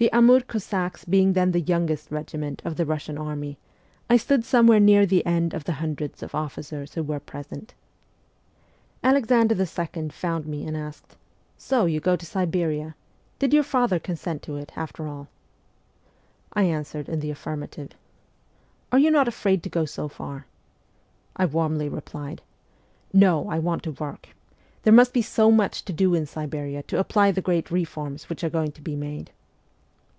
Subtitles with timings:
[0.00, 3.58] The Amur Cos sacks being then the youngest regiment of the Eussian army,
[4.08, 7.74] I stood somewhere near the end of the hundreds of officers who were present.
[9.02, 10.10] Alexander II.
[10.10, 11.16] found me and asked,'
[11.68, 12.94] So you go to Siberia?
[13.40, 15.26] Did your father consent to it, after all?'
[16.52, 17.90] I answered in the affirmative.'
[18.92, 20.46] Are you not afraid to go so far?'
[21.34, 22.40] I warmly replied:'
[23.12, 24.28] No, I want to work.
[24.84, 28.44] There must be so much to do in Siberia to apply the great reforms which
[28.44, 29.32] are going to be made.'